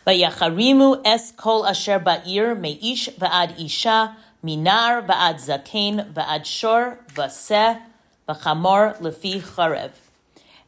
Vayacharimu 0.06 1.02
es 1.06 1.32
kol 1.32 1.66
asher 1.66 2.00
ba'ir 2.00 2.60
meish 2.60 3.10
va'ad 3.16 3.58
isha 3.58 4.18
minar 4.44 5.02
va'ad 5.02 5.38
zaken 5.40 6.14
va'ad 6.14 6.46
shor 6.46 7.00
v'seh 7.14 7.82
v'chamor 8.28 9.00
lefi 9.00 9.42
charev. 9.42 9.92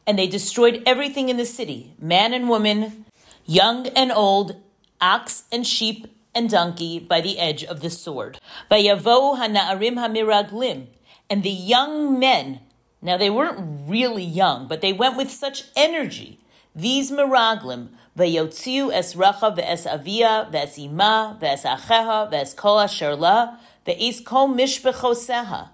And 0.06 0.18
they 0.18 0.26
destroyed 0.26 0.82
everything 0.86 1.28
in 1.28 1.36
the 1.36 1.44
city, 1.44 1.92
man 1.98 2.32
and 2.32 2.48
woman, 2.48 3.04
young 3.44 3.86
and 3.88 4.10
old, 4.10 4.56
ox 5.00 5.44
and 5.52 5.66
sheep 5.66 6.06
and 6.34 6.48
donkey, 6.48 6.98
by 6.98 7.20
the 7.20 7.38
edge 7.38 7.62
of 7.62 7.80
the 7.80 7.90
sword. 7.90 8.40
Vayavo 8.70 9.38
hana'arim 9.38 9.96
hamiraglim. 9.96 10.86
And 11.30 11.42
the 11.42 11.50
young 11.50 12.18
men 12.18 12.60
now, 13.04 13.18
they 13.18 13.28
weren't 13.28 13.86
really 13.86 14.24
young, 14.24 14.66
but 14.66 14.80
they 14.80 14.94
went 14.94 15.18
with 15.18 15.30
such 15.30 15.64
energy. 15.76 16.40
These 16.74 17.12
miraglim, 17.12 17.90
vayotziu 18.18 18.90
es 18.92 19.14
racha 19.14 19.54
ve'es 19.54 19.86
avia 19.86 20.48
ve'es 20.50 20.78
ima 20.78 21.38
ve'es 21.38 21.64
acheha 21.64 22.32
ve'es 22.32 22.56
kol 22.56 22.80
asher 22.80 23.14
ve'es 23.14 24.24
kol 24.24 24.48
mishbechoseha. 24.48 25.68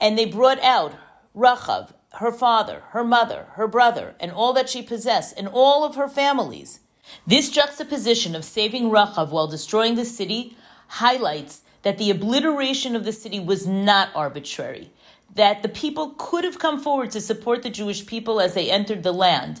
And 0.00 0.18
they 0.18 0.24
brought 0.24 0.60
out 0.60 0.94
Rachav, 1.36 1.92
her 2.14 2.32
father, 2.32 2.82
her 2.90 3.04
mother, 3.04 3.48
her 3.52 3.68
brother, 3.68 4.14
and 4.18 4.32
all 4.32 4.54
that 4.54 4.70
she 4.70 4.80
possessed, 4.80 5.34
and 5.36 5.46
all 5.48 5.84
of 5.84 5.96
her 5.96 6.08
families. 6.08 6.80
This 7.26 7.50
juxtaposition 7.50 8.34
of 8.34 8.42
saving 8.42 8.84
Rachav 8.88 9.28
while 9.28 9.48
destroying 9.48 9.96
the 9.96 10.06
city 10.06 10.56
highlights 10.88 11.60
that 11.82 11.98
the 11.98 12.10
obliteration 12.10 12.96
of 12.96 13.04
the 13.04 13.12
city 13.12 13.38
was 13.38 13.66
not 13.66 14.08
arbitrary, 14.14 14.90
that 15.34 15.62
the 15.62 15.68
people 15.68 16.14
could 16.16 16.44
have 16.44 16.58
come 16.58 16.80
forward 16.80 17.10
to 17.10 17.20
support 17.20 17.62
the 17.62 17.70
Jewish 17.70 18.06
people 18.06 18.40
as 18.40 18.54
they 18.54 18.70
entered 18.70 19.02
the 19.02 19.12
land. 19.12 19.60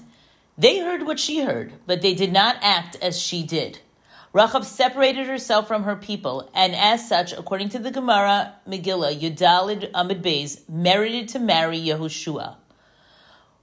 They 0.56 0.78
heard 0.78 1.04
what 1.04 1.18
she 1.18 1.40
heard, 1.40 1.72
but 1.86 2.00
they 2.00 2.14
did 2.14 2.32
not 2.32 2.56
act 2.62 2.96
as 3.02 3.20
she 3.20 3.42
did. 3.42 3.80
Rachav 4.32 4.64
separated 4.64 5.26
herself 5.26 5.68
from 5.68 5.84
her 5.84 5.94
people, 5.94 6.50
and 6.54 6.74
as 6.74 7.08
such, 7.08 7.32
according 7.32 7.68
to 7.70 7.78
the 7.78 7.92
Gemara 7.92 8.54
Megillah, 8.68 9.18
Yudalid 9.18 9.90
Amid 9.94 10.22
Beis 10.22 10.68
merited 10.68 11.28
to 11.28 11.38
marry 11.38 11.78
Yehoshua. 11.78 12.56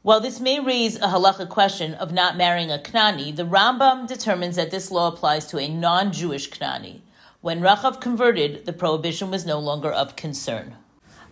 While 0.01 0.22
this 0.22 0.39
may 0.39 0.60
raise 0.60 0.96
a 0.96 1.10
halacha 1.10 1.48
question 1.48 1.94
of 1.94 2.12
not 2.12 2.36
marrying 2.36 2.72
a 2.72 2.77
Knani, 2.77 3.36
the 3.36 3.46
Rambam 3.46 4.08
determines 4.08 4.56
that 4.56 4.72
this 4.72 4.89
law 4.89 5.10
applies 5.10 5.46
to 5.48 5.60
a 5.60 5.68
non-Jewish 5.68 6.50
Knani. 6.50 7.01
When 7.41 7.62
Rachav 7.62 8.01
converted, 8.01 8.65
the 8.65 8.74
prohibition 8.74 9.30
was 9.30 9.46
no 9.46 9.60
longer 9.60 9.91
of 9.91 10.15
concern. 10.15 10.75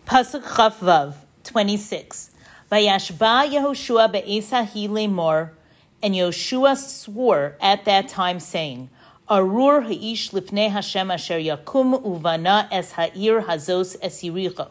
Pasuk 0.10 0.42
Chafvav 0.42 1.14
26. 1.44 2.32
Vayashba 2.72 3.48
Yehoshua 3.48 4.12
be'esahi 4.12 4.90
lemor, 4.90 5.52
and 6.02 6.16
Yehoshua 6.16 6.76
swore 6.76 7.56
at 7.62 7.86
that 7.86 8.08
time, 8.08 8.40
saying, 8.40 8.90
Arur 9.30 9.82
ha'ish 9.82 10.32
lifnei 10.32 10.72
Hashem 10.72 11.12
asher 11.12 11.38
yakum 11.38 12.04
uvana 12.04 12.68
es 12.72 12.94
ha'ir 12.94 13.42
hazos 13.42 13.98
es 14.02 14.24
Yericho. 14.24 14.70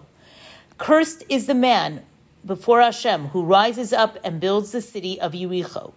Cursed 0.76 1.22
is 1.28 1.46
the 1.46 1.54
man 1.54 2.02
before 2.44 2.80
Hashem, 2.80 3.26
who 3.26 3.44
rises 3.44 3.92
up 3.92 4.18
and 4.24 4.40
builds 4.40 4.72
the 4.72 4.80
city 4.80 5.20
of 5.20 5.34
Yericho. 5.34 5.92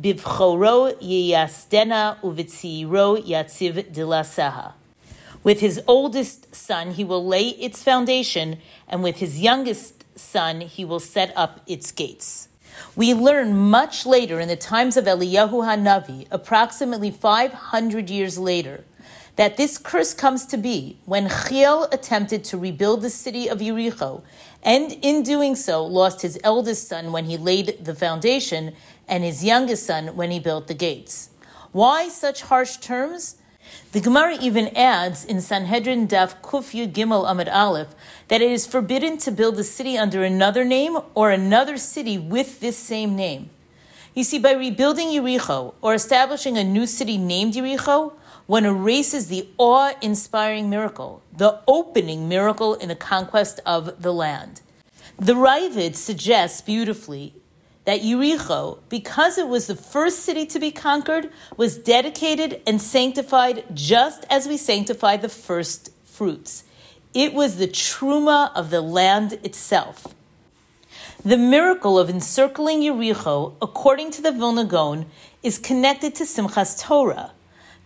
Bivchoro 0.00 0.96
yiyasdena 1.02 2.20
uvitziro 2.20 3.20
yatziv 3.26 3.92
dilasaha. 3.92 4.74
With 5.44 5.60
his 5.60 5.80
oldest 5.86 6.54
son, 6.54 6.92
he 6.92 7.04
will 7.04 7.24
lay 7.24 7.50
its 7.50 7.82
foundation, 7.82 8.58
and 8.88 9.02
with 9.02 9.16
his 9.16 9.40
youngest 9.40 10.04
son, 10.18 10.62
he 10.62 10.86
will 10.86 11.00
set 11.00 11.34
up 11.36 11.60
its 11.66 11.92
gates. 11.92 12.48
We 12.96 13.12
learn 13.12 13.54
much 13.54 14.06
later 14.06 14.40
in 14.40 14.48
the 14.48 14.56
times 14.56 14.96
of 14.96 15.04
Eliyahu 15.04 15.64
Hanavi, 15.64 16.26
approximately 16.30 17.10
500 17.10 18.08
years 18.08 18.38
later, 18.38 18.84
that 19.36 19.58
this 19.58 19.76
curse 19.76 20.14
comes 20.14 20.46
to 20.46 20.56
be 20.56 20.98
when 21.04 21.28
Chiel 21.28 21.88
attempted 21.92 22.42
to 22.44 22.56
rebuild 22.56 23.02
the 23.02 23.10
city 23.10 23.46
of 23.46 23.58
Yericho, 23.58 24.22
and 24.62 24.92
in 25.02 25.22
doing 25.22 25.54
so 25.54 25.84
lost 25.84 26.22
his 26.22 26.38
eldest 26.42 26.88
son 26.88 27.12
when 27.12 27.26
he 27.26 27.36
laid 27.36 27.84
the 27.84 27.94
foundation, 27.94 28.72
and 29.06 29.22
his 29.22 29.44
youngest 29.44 29.84
son 29.84 30.16
when 30.16 30.30
he 30.30 30.40
built 30.40 30.68
the 30.68 30.74
gates. 30.74 31.28
Why 31.72 32.08
such 32.08 32.42
harsh 32.42 32.78
terms? 32.78 33.36
The 33.92 34.00
Gemara 34.00 34.36
even 34.40 34.76
adds 34.76 35.24
in 35.24 35.40
Sanhedrin 35.40 36.08
Daf 36.08 36.40
Kuf 36.42 36.74
Yud 36.74 36.92
Gimel 36.92 37.30
Amid 37.30 37.48
Aleph 37.48 37.94
that 38.28 38.42
it 38.42 38.50
is 38.50 38.66
forbidden 38.66 39.18
to 39.18 39.30
build 39.30 39.58
a 39.58 39.64
city 39.64 39.96
under 39.96 40.24
another 40.24 40.64
name 40.64 40.98
or 41.14 41.30
another 41.30 41.76
city 41.76 42.18
with 42.18 42.60
this 42.60 42.76
same 42.76 43.14
name. 43.14 43.50
You 44.14 44.24
see, 44.24 44.38
by 44.38 44.52
rebuilding 44.52 45.08
Yericho 45.08 45.74
or 45.80 45.94
establishing 45.94 46.56
a 46.56 46.64
new 46.64 46.86
city 46.86 47.18
named 47.18 47.54
Yericho, 47.54 48.12
one 48.46 48.64
erases 48.64 49.28
the 49.28 49.48
awe 49.58 49.92
inspiring 50.02 50.68
miracle, 50.68 51.22
the 51.32 51.60
opening 51.66 52.28
miracle 52.28 52.74
in 52.74 52.88
the 52.88 52.94
conquest 52.94 53.60
of 53.64 54.02
the 54.02 54.12
land. 54.12 54.60
The 55.18 55.34
Raavad 55.34 55.94
suggests 55.94 56.60
beautifully 56.60 57.34
that 57.84 58.00
Yericho, 58.00 58.78
because 58.88 59.36
it 59.38 59.48
was 59.48 59.66
the 59.66 59.74
first 59.74 60.20
city 60.20 60.46
to 60.46 60.58
be 60.58 60.70
conquered, 60.70 61.30
was 61.56 61.76
dedicated 61.76 62.62
and 62.66 62.80
sanctified 62.80 63.64
just 63.74 64.24
as 64.30 64.48
we 64.48 64.56
sanctify 64.56 65.16
the 65.16 65.28
first 65.28 65.90
fruits. 66.04 66.64
It 67.12 67.34
was 67.34 67.56
the 67.56 67.68
truma 67.68 68.50
of 68.54 68.70
the 68.70 68.80
land 68.80 69.34
itself. 69.44 70.14
The 71.24 71.36
miracle 71.36 71.98
of 71.98 72.10
encircling 72.10 72.80
Yericho, 72.80 73.54
according 73.62 74.10
to 74.12 74.22
the 74.22 74.32
Vilna 74.32 74.64
Gaon, 74.64 75.06
is 75.42 75.58
connected 75.58 76.14
to 76.16 76.24
Simchas 76.24 76.80
Torah. 76.80 77.32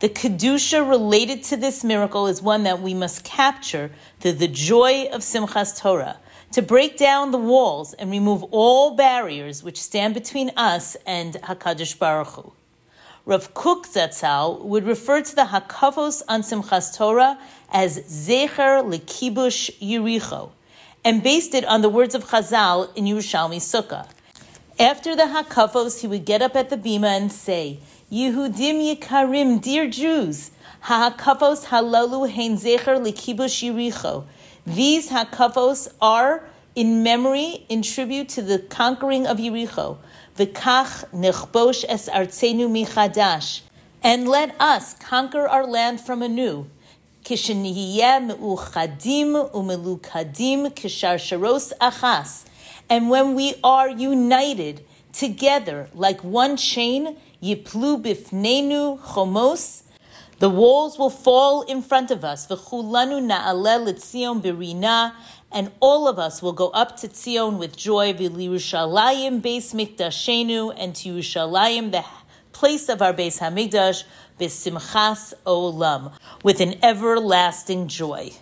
The 0.00 0.08
Kedusha 0.08 0.88
related 0.88 1.42
to 1.44 1.56
this 1.56 1.82
miracle 1.82 2.28
is 2.28 2.40
one 2.40 2.62
that 2.62 2.80
we 2.80 2.94
must 2.94 3.24
capture 3.24 3.90
through 4.20 4.34
the 4.34 4.48
joy 4.48 5.08
of 5.12 5.22
Simchas 5.22 5.78
Torah, 5.78 6.18
to 6.52 6.62
break 6.62 6.96
down 6.96 7.30
the 7.30 7.38
walls 7.38 7.92
and 7.94 8.10
remove 8.10 8.42
all 8.44 8.96
barriers 8.96 9.62
which 9.62 9.80
stand 9.80 10.14
between 10.14 10.50
us 10.56 10.96
and 11.06 11.34
Hakadosh 11.34 11.98
Baruch 11.98 12.28
Hu. 12.28 12.52
Rav 13.26 13.52
Kook 13.52 13.86
Zatzal 13.86 14.64
would 14.64 14.86
refer 14.86 15.20
to 15.20 15.36
the 15.36 15.44
Hakafos 15.44 16.22
on 16.28 16.40
Simchas 16.40 16.96
Torah 16.96 17.38
as 17.70 17.98
Zecher 17.98 18.82
Lekibush 18.82 19.70
Yericho, 19.80 20.50
and 21.04 21.22
based 21.22 21.54
it 21.54 21.66
on 21.66 21.82
the 21.82 21.90
words 21.90 22.14
of 22.14 22.24
Chazal 22.24 22.88
in 22.96 23.04
Yerushalmi 23.04 23.58
Sukkah. 23.58 24.08
After 24.80 25.14
the 25.14 25.24
Hakafos, 25.24 26.00
he 26.00 26.06
would 26.06 26.24
get 26.24 26.40
up 26.40 26.56
at 26.56 26.70
the 26.70 26.78
bima 26.78 27.18
and 27.18 27.30
say, 27.30 27.80
Yehudim 28.10 28.96
Yikarim, 28.96 29.60
dear 29.60 29.90
Jews, 29.90 30.50
Hakafos 30.84 31.66
halalu 31.66 32.30
hein 32.30 32.56
zecher 32.56 32.98
likibush 32.98 33.70
Yericho. 33.70 34.24
These 34.68 35.08
hakafos 35.08 35.88
are 35.98 36.44
in 36.74 37.02
memory, 37.02 37.64
in 37.70 37.80
tribute 37.80 38.28
to 38.28 38.42
the 38.42 38.58
conquering 38.58 39.26
of 39.26 39.38
Yericho. 39.38 39.96
V'kach 40.36 41.08
nechbosh 41.10 41.86
es 41.88 42.10
artzenu 42.10 42.68
michadash. 42.68 43.62
And 44.02 44.28
let 44.28 44.54
us 44.60 44.92
conquer 44.92 45.48
our 45.48 45.66
land 45.66 46.02
from 46.02 46.22
anew. 46.22 46.66
Kishenihiyeh 47.24 48.26
me'uchadim 48.26 49.50
u'melukadim 49.52 50.74
kisharsharos 50.74 51.72
achas. 51.80 52.44
And 52.90 53.08
when 53.08 53.34
we 53.34 53.54
are 53.64 53.88
united 53.88 54.84
together 55.14 55.88
like 55.94 56.22
one 56.22 56.58
chain, 56.58 57.16
Yiplu 57.42 58.02
bifnenu 58.02 59.00
chomos. 59.00 59.84
The 60.38 60.50
walls 60.50 60.98
will 60.98 61.10
fall 61.10 61.62
in 61.62 61.82
front 61.82 62.10
of 62.10 62.24
us. 62.24 62.46
V'chulanu 62.46 63.20
na'alel 63.28 63.92
etzion 63.92 64.40
birina. 64.40 65.12
And 65.50 65.72
all 65.80 66.06
of 66.06 66.18
us 66.18 66.42
will 66.42 66.52
go 66.52 66.68
up 66.70 66.96
to 66.98 67.08
Tzion 67.08 67.58
with 67.58 67.76
joy. 67.76 68.12
V'lirushalayim 68.12 69.40
beis 69.40 69.74
mikdashenu. 69.74 70.74
And 70.76 70.94
to 70.96 71.14
Yerushalayim, 71.14 71.90
the 71.90 72.04
place 72.52 72.88
of 72.88 73.02
our 73.02 73.12
Beis 73.12 73.40
Hamikdash, 73.40 74.04
b'simchas 74.38 75.34
olam, 75.44 76.12
with 76.44 76.60
an 76.60 76.74
everlasting 76.84 77.88
joy. 77.88 78.32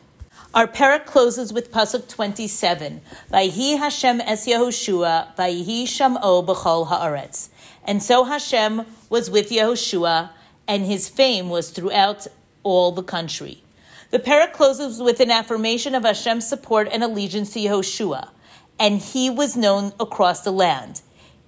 Our 0.53 0.67
parak 0.67 1.07
closes 1.07 1.53
with 1.53 1.71
pasuk 1.71 2.09
twenty-seven. 2.09 3.03
Vayhi 3.31 3.79
Hashem 3.79 4.21
es 4.23 4.47
Yehoshua, 4.47 5.37
vayhi 5.37 5.85
sham'o 5.85 6.47
b'chol 6.47 6.89
haaretz. 6.89 7.51
And 7.85 8.03
so 8.03 8.25
Hashem 8.25 8.87
was 9.11 9.31
with 9.31 9.51
Yehoshua, 9.51 10.31
and 10.69 10.85
his 10.85 11.09
fame 11.09 11.49
was 11.49 11.71
throughout 11.71 12.27
all 12.63 12.93
the 12.93 13.03
country. 13.03 13.63
The 14.11 14.19
parak 14.19 14.53
closes 14.53 15.01
with 15.01 15.21
an 15.21 15.31
affirmation 15.31 15.95
of 15.95 16.05
Hashem's 16.05 16.47
support 16.47 16.89
and 16.91 17.03
allegiance 17.03 17.53
to 17.53 17.61
Yehoshua, 17.61 18.31
and 18.79 19.01
he 19.01 19.31
was 19.31 19.57
known 19.57 19.93
across 19.99 20.43
the 20.43 20.53
land, 20.53 21.03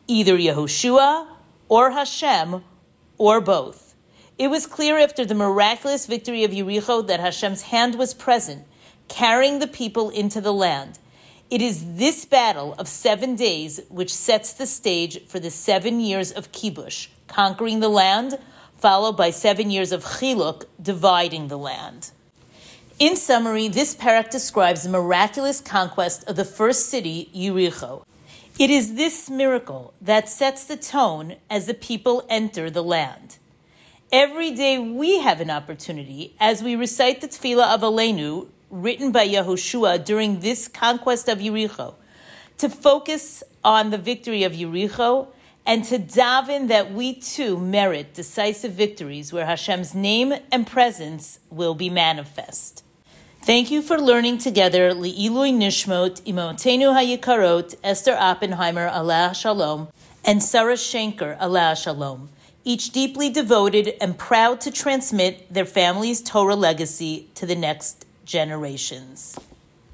either 0.06 0.36
Yehoshua 0.36 1.28
or 1.68 1.90
Hashem 1.90 2.64
or 3.16 3.40
both. 3.40 3.94
It 4.38 4.48
was 4.48 4.66
clear 4.66 4.98
after 4.98 5.24
the 5.24 5.34
miraculous 5.34 6.06
victory 6.06 6.44
of 6.44 6.52
Yericho 6.52 7.06
that 7.06 7.20
Hashem's 7.20 7.62
hand 7.62 7.96
was 7.96 8.14
present, 8.14 8.64
carrying 9.08 9.58
the 9.58 9.66
people 9.66 10.10
into 10.10 10.40
the 10.40 10.52
land. 10.52 10.98
It 11.50 11.62
is 11.62 11.96
this 11.96 12.24
battle 12.24 12.74
of 12.78 12.86
seven 12.88 13.34
days 13.34 13.80
which 13.88 14.14
sets 14.14 14.52
the 14.52 14.66
stage 14.66 15.26
for 15.26 15.40
the 15.40 15.50
seven 15.50 15.98
years 15.98 16.30
of 16.30 16.52
Kibush, 16.52 17.08
conquering 17.26 17.80
the 17.80 17.88
land, 17.88 18.38
followed 18.78 19.16
by 19.16 19.30
seven 19.30 19.70
years 19.70 19.92
of 19.92 20.04
Chiluk, 20.04 20.64
dividing 20.80 21.48
the 21.48 21.58
land. 21.58 22.12
In 22.98 23.16
summary, 23.16 23.68
this 23.68 23.94
parak 23.94 24.30
describes 24.30 24.82
the 24.82 24.88
miraculous 24.88 25.60
conquest 25.60 26.24
of 26.28 26.36
the 26.36 26.44
first 26.44 26.86
city, 26.86 27.30
Yericho. 27.34 28.04
It 28.58 28.70
is 28.70 28.94
this 28.94 29.30
miracle 29.30 29.94
that 30.00 30.28
sets 30.28 30.64
the 30.64 30.76
tone 30.76 31.36
as 31.48 31.66
the 31.66 31.74
people 31.74 32.24
enter 32.28 32.70
the 32.70 32.82
land. 32.82 33.38
Every 34.10 34.50
day 34.50 34.78
we 34.78 35.20
have 35.20 35.40
an 35.40 35.50
opportunity 35.50 36.34
as 36.40 36.62
we 36.62 36.74
recite 36.74 37.20
the 37.20 37.28
Tefillah 37.28 37.74
of 37.74 37.82
Aleinu, 37.82 38.48
written 38.70 39.12
by 39.12 39.28
Yehoshua 39.28 40.04
during 40.04 40.40
this 40.40 40.66
conquest 40.66 41.28
of 41.28 41.38
Yericho, 41.38 41.94
to 42.58 42.68
focus 42.68 43.42
on 43.64 43.90
the 43.90 43.98
victory 43.98 44.42
of 44.42 44.52
Yericho 44.52 45.28
and 45.68 45.84
to 45.84 45.98
daven 45.98 46.68
that 46.68 46.92
we 46.92 47.12
too 47.12 47.58
merit 47.58 48.14
decisive 48.14 48.72
victories 48.72 49.34
where 49.34 49.44
Hashem's 49.44 49.94
name 49.94 50.32
and 50.50 50.66
presence 50.66 51.40
will 51.50 51.74
be 51.74 51.90
manifest. 51.90 52.82
Thank 53.42 53.70
you 53.70 53.82
for 53.82 53.98
learning 53.98 54.38
together 54.38 54.92
Li'ilui 54.94 55.52
Nishmot, 55.52 56.22
Imotenu 56.22 56.94
Hayikarot, 56.96 57.74
Esther 57.84 58.16
Oppenheimer, 58.18 58.88
Allah 58.88 59.32
Shalom, 59.34 59.88
and 60.24 60.42
Sarah 60.42 60.74
Schenker, 60.74 61.36
Allah 61.38 61.76
Shalom. 61.76 62.30
each 62.64 62.90
deeply 62.90 63.30
devoted 63.30 63.94
and 64.00 64.18
proud 64.18 64.60
to 64.60 64.70
transmit 64.70 65.52
their 65.52 65.64
family's 65.64 66.20
Torah 66.20 66.54
legacy 66.54 67.28
to 67.34 67.46
the 67.46 67.54
next 67.54 68.04
generations. 68.26 69.38